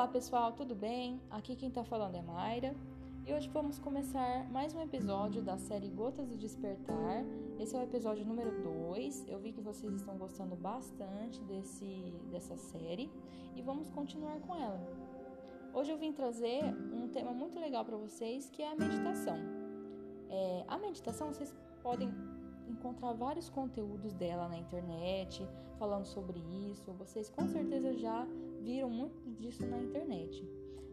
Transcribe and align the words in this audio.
Olá 0.00 0.08
pessoal, 0.08 0.52
tudo 0.52 0.74
bem? 0.74 1.20
Aqui 1.30 1.54
quem 1.54 1.68
está 1.68 1.84
falando 1.84 2.14
é 2.14 2.22
Mayra 2.22 2.74
e 3.26 3.34
hoje 3.34 3.50
vamos 3.50 3.78
começar 3.78 4.50
mais 4.50 4.74
um 4.74 4.80
episódio 4.80 5.42
da 5.42 5.58
série 5.58 5.90
Gotas 5.90 6.26
do 6.26 6.38
Despertar. 6.38 7.22
Esse 7.58 7.76
é 7.76 7.78
o 7.78 7.82
episódio 7.82 8.24
número 8.24 8.62
2. 8.62 9.28
Eu 9.28 9.38
vi 9.38 9.52
que 9.52 9.60
vocês 9.60 9.92
estão 9.92 10.16
gostando 10.16 10.56
bastante 10.56 11.38
desse, 11.42 12.14
dessa 12.30 12.56
série 12.56 13.10
e 13.54 13.60
vamos 13.60 13.90
continuar 13.90 14.40
com 14.40 14.56
ela. 14.56 14.80
Hoje 15.74 15.92
eu 15.92 15.98
vim 15.98 16.14
trazer 16.14 16.64
um 16.94 17.06
tema 17.08 17.32
muito 17.34 17.60
legal 17.60 17.84
para 17.84 17.98
vocês 17.98 18.48
que 18.48 18.62
é 18.62 18.72
a 18.72 18.74
meditação. 18.74 19.36
É, 20.30 20.64
a 20.66 20.78
meditação 20.78 21.26
vocês 21.26 21.54
podem 21.82 22.10
encontrar 22.70 23.12
vários 23.12 23.48
conteúdos 23.48 24.12
dela 24.14 24.48
na 24.48 24.56
internet 24.56 25.46
falando 25.78 26.04
sobre 26.04 26.38
isso. 26.70 26.92
Vocês 26.92 27.28
com 27.28 27.46
certeza 27.48 27.92
já 27.94 28.26
viram 28.62 28.90
muito 28.90 29.18
disso 29.38 29.66
na 29.66 29.78
internet. 29.78 30.46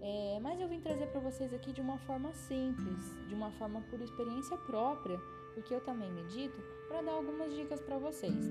É, 0.00 0.38
mas 0.40 0.58
eu 0.60 0.68
vim 0.68 0.80
trazer 0.80 1.06
para 1.08 1.20
vocês 1.20 1.52
aqui 1.52 1.72
de 1.72 1.80
uma 1.80 1.98
forma 1.98 2.32
simples, 2.32 3.04
de 3.28 3.34
uma 3.34 3.50
forma 3.52 3.82
por 3.90 4.00
experiência 4.00 4.56
própria, 4.56 5.18
porque 5.54 5.74
eu 5.74 5.80
também 5.82 6.10
medito, 6.10 6.58
para 6.88 7.02
dar 7.02 7.12
algumas 7.12 7.54
dicas 7.54 7.80
para 7.82 7.98
vocês. 7.98 8.50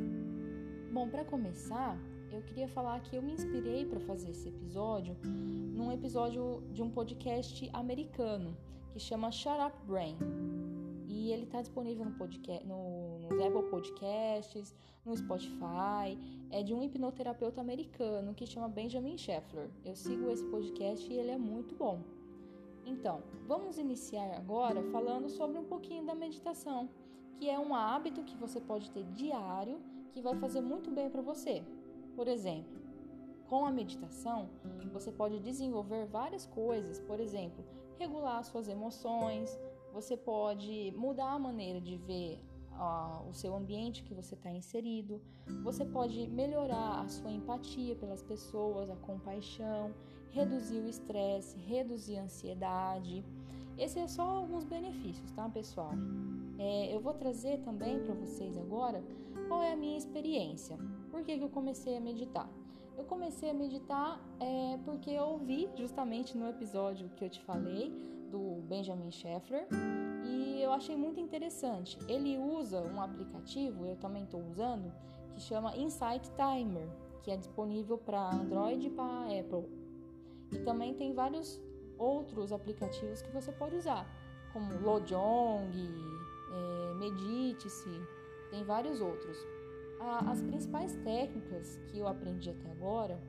Bom, 0.92 1.10
para 1.10 1.26
começar, 1.26 1.98
eu 2.32 2.42
queria 2.44 2.68
falar 2.68 3.00
que 3.02 3.16
eu 3.16 3.22
me 3.22 3.34
inspirei 3.34 3.86
para 3.86 4.00
fazer 4.00 4.30
esse 4.30 4.50
episódio 4.50 5.18
num 5.24 5.92
episódio 5.92 6.64
de 6.72 6.84
um 6.84 6.90
podcast 6.90 7.68
americano 7.74 8.56
que 8.92 9.00
chama 9.00 9.32
Shut 9.32 9.60
Up 9.60 9.76
Brain. 9.88 10.18
E 11.20 11.34
ele 11.34 11.44
está 11.44 11.60
disponível 11.60 12.06
no, 12.06 12.12
podcast, 12.12 12.66
no, 12.66 13.20
nos 13.20 13.42
Apple 13.42 13.70
Podcasts, 13.70 14.74
no 15.06 15.18
Spotify. 15.18 16.18
É 16.50 16.64
de 16.64 16.74
um 16.74 16.82
hipnoterapeuta 16.82 17.60
americano 17.60 18.34
que 18.34 18.48
chama 18.48 18.70
Benjamin 18.70 19.18
Scheffler. 19.18 19.70
Eu 19.84 19.98
sigo 19.98 20.32
esse 20.32 20.46
podcast 20.46 21.12
e 21.12 21.18
ele 21.18 21.32
é 21.32 21.38
muito 21.38 21.76
bom. 21.76 22.00
Então, 22.86 23.22
vamos 23.46 23.78
iniciar 23.78 24.34
agora 24.34 24.82
falando 24.94 25.28
sobre 25.28 25.60
um 25.60 25.66
pouquinho 25.66 26.06
da 26.06 26.16
meditação, 26.16 26.90
que 27.38 27.50
é 27.50 27.60
um 27.60 27.76
hábito 27.76 28.24
que 28.24 28.38
você 28.38 28.62
pode 28.62 28.90
ter 28.90 29.04
diário 29.12 29.82
que 30.14 30.22
vai 30.22 30.38
fazer 30.38 30.62
muito 30.62 30.90
bem 30.90 31.10
para 31.10 31.22
você. 31.22 31.62
Por 32.16 32.30
exemplo, 32.30 32.80
com 33.46 33.66
a 33.66 33.72
meditação, 33.72 34.50
você 34.94 35.12
pode 35.12 35.38
desenvolver 35.40 36.06
várias 36.06 36.46
coisas, 36.46 36.98
por 37.02 37.20
exemplo, 37.20 37.66
regular 37.98 38.42
suas 38.46 38.70
emoções, 38.70 39.60
você 39.94 40.16
pode 40.16 40.94
mudar 40.96 41.32
a 41.34 41.40
maneira 41.40 41.80
de 41.82 41.98
ver 41.98 42.40
o 43.28 43.34
seu 43.34 43.56
ambiente 43.56 44.04
que 44.04 44.14
você 44.14 44.36
está 44.36 44.50
inserido. 44.50 45.22
Você 45.64 45.84
pode 45.84 46.28
melhorar 46.28 47.02
a 47.02 47.08
sua 47.10 47.32
empatia 47.32 47.96
pelas 47.96 48.24
pessoas, 48.24 48.90
a 48.90 48.96
compaixão, 48.96 49.94
reduzir 50.32 50.80
o 50.80 50.88
estresse, 50.88 51.58
reduzir 51.58 52.18
a 52.18 52.24
ansiedade. 52.24 53.26
Esses 53.78 53.94
são 53.94 54.04
é 54.04 54.08
só 54.08 54.24
alguns 54.24 54.64
benefícios, 54.64 55.32
tá, 55.32 55.48
pessoal? 55.50 55.92
É, 56.58 56.94
eu 56.94 57.00
vou 57.00 57.14
trazer 57.14 57.60
também 57.60 58.00
para 58.00 58.14
vocês 58.14 58.58
agora 58.58 59.04
qual 59.48 59.62
é 59.62 59.74
a 59.74 59.76
minha 59.76 59.98
experiência. 59.98 60.78
Por 61.10 61.24
que, 61.24 61.38
que 61.38 61.44
eu 61.44 61.50
comecei 61.50 61.98
a 61.98 62.02
meditar? 62.02 62.50
Eu 63.00 63.06
comecei 63.06 63.50
a 63.50 63.54
meditar 63.54 64.20
é, 64.42 64.78
porque 64.84 65.10
eu 65.10 65.24
ouvi 65.24 65.70
justamente 65.78 66.38
no 66.38 66.50
episódio 66.50 67.08
que 67.16 67.24
eu 67.24 67.30
te 67.30 67.40
falei 67.44 67.90
do 68.30 68.62
Benjamin 68.68 69.10
Scheffler 69.10 69.66
e 70.26 70.62
eu 70.62 70.74
achei 70.74 70.98
muito 70.98 71.18
interessante. 71.18 71.98
Ele 72.10 72.38
usa 72.38 72.82
um 72.82 73.02
aplicativo, 73.02 73.86
eu 73.86 73.96
também 73.96 74.26
estou 74.26 74.44
usando, 74.46 74.92
que 75.34 75.40
chama 75.40 75.78
Insight 75.78 76.30
Timer, 76.32 76.90
que 77.24 77.32
é 77.32 77.38
disponível 77.38 77.98
para 77.98 78.32
Android 78.32 78.88
e 78.88 78.90
para 78.90 79.40
Apple. 79.40 79.70
E 80.52 80.60
também 80.66 80.94
tem 80.94 81.14
vários 81.14 81.58
outros 81.98 82.52
aplicativos 82.52 83.22
que 83.22 83.32
você 83.32 83.54
pode 83.54 83.78
usar, 83.78 84.06
como 84.52 84.78
Lojong, 84.78 85.72
é, 85.72 86.94
Medite-se, 86.96 88.02
tem 88.52 88.66
vários 88.66 89.00
outros. 89.00 89.38
As 90.00 90.42
principais 90.42 90.96
técnicas 91.04 91.78
que 91.88 92.00
eu 92.00 92.08
aprendi 92.08 92.50
até 92.50 92.72
agora 92.72 93.20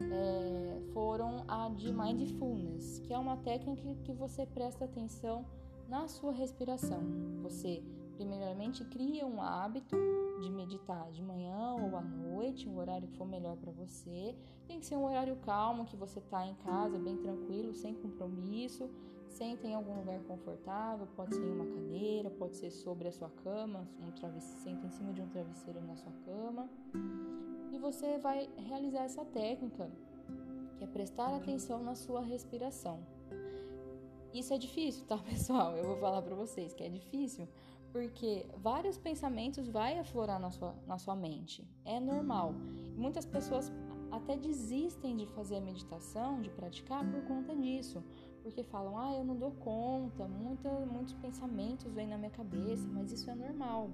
é, 0.00 0.80
foram 0.92 1.44
a 1.48 1.68
de 1.70 1.92
mindfulness, 1.92 3.00
que 3.00 3.12
é 3.12 3.18
uma 3.18 3.36
técnica 3.36 3.94
que 4.04 4.12
você 4.12 4.46
presta 4.46 4.84
atenção 4.84 5.44
na 5.88 6.06
sua 6.06 6.32
respiração. 6.32 7.00
Você, 7.42 7.82
primeiramente, 8.16 8.84
cria 8.84 9.26
um 9.26 9.40
hábito 9.42 9.96
de 10.40 10.50
meditar 10.50 11.10
de 11.10 11.22
manhã 11.22 11.74
ou 11.80 11.96
à 11.96 12.02
noite, 12.02 12.68
um 12.68 12.76
horário 12.78 13.08
que 13.08 13.16
for 13.16 13.26
melhor 13.26 13.56
para 13.56 13.72
você. 13.72 14.36
Tem 14.66 14.78
que 14.78 14.86
ser 14.86 14.96
um 14.96 15.04
horário 15.04 15.36
calmo, 15.36 15.86
que 15.86 15.96
você 15.96 16.18
está 16.18 16.46
em 16.46 16.54
casa, 16.56 16.98
bem 16.98 17.16
tranquilo, 17.16 17.74
sem 17.74 17.94
compromisso. 17.94 18.88
Senta 19.28 19.66
em 19.66 19.74
algum 19.74 19.94
lugar 19.94 20.20
confortável, 20.24 21.06
pode 21.14 21.34
ser 21.34 21.42
em 21.42 21.52
uma 21.52 21.66
cadeira, 21.66 22.30
pode 22.30 22.56
ser 22.56 22.70
sobre 22.70 23.08
a 23.08 23.12
sua 23.12 23.30
cama, 23.30 23.86
um 24.00 24.10
travesseiro, 24.10 24.60
senta 24.62 24.86
em 24.86 24.90
cima 24.90 25.12
de 25.12 25.20
um 25.20 25.28
travesseiro 25.28 25.80
na 25.82 25.96
sua 25.96 26.12
cama. 26.24 26.68
E 27.70 27.78
você 27.78 28.18
vai 28.18 28.48
realizar 28.56 29.04
essa 29.04 29.24
técnica, 29.24 29.90
que 30.76 30.84
é 30.84 30.86
prestar 30.86 31.34
atenção 31.36 31.82
na 31.82 31.94
sua 31.94 32.20
respiração. 32.20 33.00
Isso 34.32 34.52
é 34.52 34.58
difícil, 34.58 35.04
tá, 35.06 35.18
pessoal? 35.22 35.76
Eu 35.76 35.84
vou 35.84 35.96
falar 35.98 36.22
para 36.22 36.34
vocês 36.34 36.72
que 36.72 36.82
é 36.82 36.88
difícil, 36.88 37.46
porque 37.92 38.46
vários 38.56 38.98
pensamentos 38.98 39.68
vai 39.68 39.98
aflorar 39.98 40.40
na 40.40 40.50
sua, 40.50 40.74
na 40.86 40.98
sua 40.98 41.14
mente. 41.14 41.66
É 41.84 42.00
normal. 42.00 42.54
Muitas 42.96 43.24
pessoas 43.24 43.72
até 44.10 44.36
desistem 44.36 45.16
de 45.16 45.26
fazer 45.26 45.56
a 45.56 45.60
meditação, 45.60 46.40
de 46.40 46.50
praticar 46.50 47.04
por 47.10 47.22
conta 47.24 47.54
disso, 47.54 48.02
porque 48.42 48.62
falam: 48.62 48.98
"Ah, 48.98 49.14
eu 49.14 49.24
não 49.24 49.36
dou 49.36 49.52
conta, 49.52 50.26
muita, 50.26 50.70
muitos 50.86 51.14
pensamentos 51.14 51.92
vêm 51.92 52.06
na 52.06 52.18
minha 52.18 52.30
cabeça", 52.30 52.86
mas 52.88 53.12
isso 53.12 53.30
é 53.30 53.34
normal. 53.34 53.90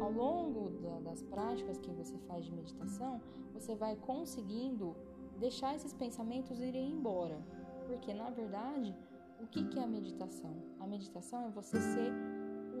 Ao 0.00 0.10
longo 0.10 0.70
da, 0.80 1.00
das 1.10 1.22
práticas 1.22 1.78
que 1.78 1.90
você 1.92 2.18
faz 2.26 2.44
de 2.44 2.52
meditação, 2.52 3.20
você 3.52 3.74
vai 3.74 3.94
conseguindo 3.96 4.96
deixar 5.38 5.74
esses 5.76 5.92
pensamentos 5.92 6.58
irem 6.58 6.90
embora, 6.90 7.40
porque 7.86 8.12
na 8.12 8.28
verdade 8.30 8.94
o 9.40 9.46
que 9.46 9.78
é 9.78 9.84
a 9.84 9.86
meditação? 9.86 10.52
A 10.80 10.86
meditação 10.86 11.46
é 11.46 11.50
você 11.50 11.80
ser 11.80 12.12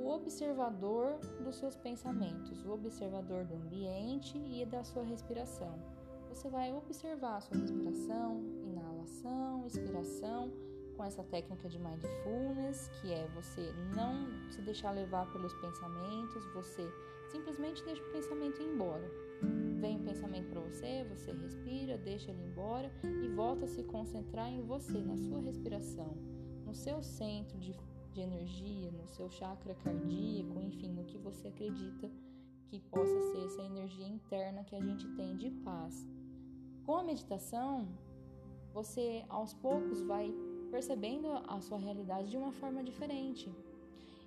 o 0.02 0.08
observador 0.08 1.18
dos 1.44 1.56
seus 1.56 1.76
pensamentos, 1.76 2.64
o 2.64 2.72
observador 2.72 3.44
do 3.44 3.54
ambiente 3.54 4.36
e 4.38 4.64
da 4.66 4.82
sua 4.82 5.04
respiração. 5.04 5.78
Você 6.28 6.48
vai 6.48 6.72
observar 6.72 7.36
a 7.36 7.40
sua 7.40 7.56
respiração, 7.56 8.42
inalação, 8.64 9.66
expiração, 9.66 10.52
com 10.98 11.04
essa 11.04 11.24
técnica 11.24 11.66
de 11.66 11.78
mindfulness, 11.78 12.90
que 13.00 13.10
é 13.10 13.26
você 13.28 13.72
não 13.96 14.26
se 14.50 14.60
deixar 14.60 14.90
levar 14.90 15.32
pelos 15.32 15.54
pensamentos, 15.54 16.44
você 16.52 16.86
simplesmente 17.30 17.82
deixa 17.84 18.02
o 18.02 18.12
pensamento 18.12 18.60
ir 18.60 18.66
embora. 18.66 19.10
Vem 19.80 19.96
o 19.96 20.04
pensamento 20.04 20.50
para 20.50 20.60
você, 20.60 21.06
você 21.08 21.32
respira, 21.32 21.96
deixa 21.96 22.30
ele 22.30 22.42
embora 22.42 22.92
e 23.24 23.28
volta 23.28 23.64
a 23.64 23.68
se 23.68 23.82
concentrar 23.84 24.48
em 24.48 24.60
você, 24.60 24.98
na 24.98 25.16
sua 25.16 25.40
respiração 25.40 26.16
no 26.68 26.74
seu 26.74 27.02
centro 27.02 27.58
de, 27.58 27.74
de 28.12 28.20
energia, 28.20 28.90
no 28.92 29.08
seu 29.08 29.30
chakra 29.30 29.74
cardíaco, 29.76 30.60
enfim, 30.60 30.92
no 30.92 31.04
que 31.04 31.16
você 31.16 31.48
acredita 31.48 32.10
que 32.66 32.78
possa 32.78 33.18
ser 33.32 33.46
essa 33.46 33.62
energia 33.62 34.06
interna 34.06 34.62
que 34.64 34.76
a 34.76 34.80
gente 34.80 35.08
tem 35.16 35.34
de 35.34 35.50
paz. 35.50 36.06
Com 36.84 36.98
a 36.98 37.02
meditação, 37.02 37.88
você 38.74 39.24
aos 39.30 39.54
poucos 39.54 40.02
vai 40.02 40.30
percebendo 40.70 41.28
a 41.46 41.60
sua 41.60 41.78
realidade 41.78 42.30
de 42.30 42.36
uma 42.36 42.52
forma 42.52 42.82
diferente. 42.82 43.50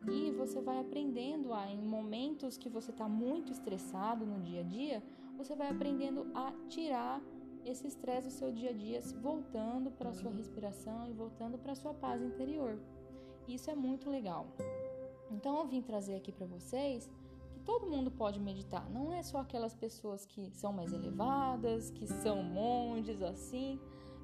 E 0.09 0.31
você 0.31 0.59
vai 0.61 0.79
aprendendo 0.79 1.53
a, 1.53 1.71
em 1.71 1.77
momentos 1.77 2.57
que 2.57 2.69
você 2.69 2.91
está 2.91 3.07
muito 3.07 3.51
estressado 3.51 4.25
no 4.25 4.39
dia 4.41 4.61
a 4.61 4.63
dia, 4.63 5.03
você 5.37 5.55
vai 5.55 5.69
aprendendo 5.69 6.27
a 6.33 6.51
tirar 6.69 7.21
esse 7.65 7.87
estresse 7.87 8.27
do 8.27 8.33
seu 8.33 8.51
dia 8.51 8.71
a 8.71 8.73
dia, 8.73 8.99
voltando 9.21 9.91
para 9.91 10.09
a 10.09 10.13
sua 10.13 10.31
respiração 10.31 11.07
e 11.07 11.13
voltando 11.13 11.57
para 11.57 11.73
a 11.73 11.75
sua 11.75 11.93
paz 11.93 12.21
interior. 12.21 12.79
Isso 13.47 13.69
é 13.69 13.75
muito 13.75 14.09
legal. 14.09 14.47
Então 15.29 15.59
eu 15.59 15.67
vim 15.67 15.81
trazer 15.81 16.15
aqui 16.15 16.31
para 16.31 16.45
vocês 16.45 17.09
que 17.51 17.59
todo 17.59 17.87
mundo 17.87 18.09
pode 18.09 18.39
meditar, 18.39 18.89
não 18.89 19.13
é 19.13 19.21
só 19.21 19.39
aquelas 19.39 19.73
pessoas 19.73 20.25
que 20.25 20.49
são 20.51 20.73
mais 20.73 20.91
elevadas, 20.91 21.91
que 21.91 22.07
são 22.07 22.41
monges 22.43 23.21
assim. 23.21 23.79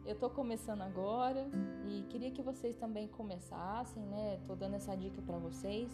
Eu 0.08 0.16
tô 0.16 0.30
começando 0.30 0.82
agora 0.84 1.50
e 1.86 2.04
queria 2.04 2.32
que 2.32 2.42
vocês 2.42 2.78
também 2.78 3.10
começassem, 3.10 4.02
né? 4.04 4.40
Tô 4.48 4.56
dando 4.56 4.76
essa 4.76 4.96
dica 4.96 5.22
para 5.22 5.38
vocês, 5.38 5.92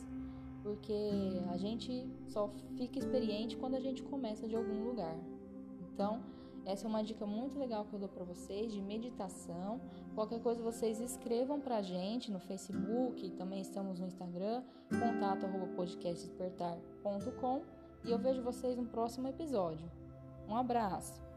porque 0.61 1.41
a 1.51 1.57
gente 1.57 2.07
só 2.27 2.47
fica 2.77 2.99
experiente 2.99 3.57
quando 3.57 3.73
a 3.73 3.79
gente 3.79 4.03
começa 4.03 4.47
de 4.47 4.55
algum 4.55 4.83
lugar. 4.83 5.17
Então, 5.81 6.21
essa 6.63 6.85
é 6.85 6.87
uma 6.87 7.03
dica 7.03 7.25
muito 7.25 7.57
legal 7.57 7.85
que 7.85 7.93
eu 7.95 7.99
dou 7.99 8.07
para 8.07 8.23
vocês 8.23 8.71
de 8.71 8.79
meditação. 8.83 9.81
Qualquer 10.13 10.39
coisa 10.41 10.61
vocês 10.61 11.01
escrevam 11.01 11.59
para 11.59 11.77
a 11.77 11.81
gente 11.81 12.31
no 12.31 12.39
Facebook, 12.39 13.31
também 13.31 13.61
estamos 13.61 13.99
no 13.99 14.05
Instagram, 14.05 14.61
contato 14.89 15.47
podcastdespertar.com 15.75 17.63
e 18.05 18.11
eu 18.11 18.19
vejo 18.19 18.43
vocês 18.43 18.77
no 18.77 18.85
próximo 18.85 19.27
episódio. 19.27 19.91
Um 20.47 20.55
abraço! 20.55 21.32